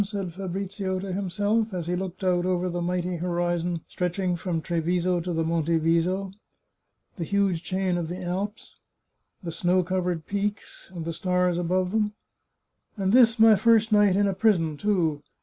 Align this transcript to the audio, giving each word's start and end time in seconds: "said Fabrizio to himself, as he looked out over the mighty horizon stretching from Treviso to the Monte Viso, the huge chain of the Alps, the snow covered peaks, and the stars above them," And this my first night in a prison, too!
"said 0.01 0.33
Fabrizio 0.33 0.97
to 0.99 1.13
himself, 1.13 1.75
as 1.75 1.85
he 1.85 1.95
looked 1.95 2.23
out 2.23 2.43
over 2.43 2.67
the 2.69 2.81
mighty 2.81 3.17
horizon 3.17 3.81
stretching 3.87 4.35
from 4.35 4.59
Treviso 4.59 5.19
to 5.19 5.31
the 5.31 5.43
Monte 5.43 5.77
Viso, 5.77 6.31
the 7.17 7.23
huge 7.23 7.63
chain 7.63 7.97
of 7.99 8.07
the 8.07 8.19
Alps, 8.19 8.79
the 9.43 9.51
snow 9.51 9.83
covered 9.83 10.25
peaks, 10.25 10.89
and 10.95 11.05
the 11.05 11.13
stars 11.13 11.59
above 11.59 11.91
them," 11.91 12.13
And 12.97 13.13
this 13.13 13.37
my 13.37 13.55
first 13.55 13.91
night 13.91 14.15
in 14.15 14.25
a 14.25 14.33
prison, 14.33 14.75
too! 14.75 15.21